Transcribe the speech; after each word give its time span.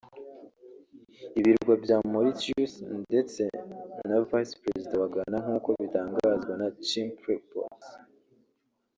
ibirwa 1.39 1.73
bya 1.83 1.97
Mauritius 2.11 2.73
ndetse 3.05 3.43
na 4.09 4.17
Vice-Prezida 4.29 4.95
wa 5.01 5.09
Ghana 5.13 5.37
nk’uko 5.43 5.69
bitangazwa 5.79 6.53
na 6.61 6.67
Chimpreports 6.87 7.87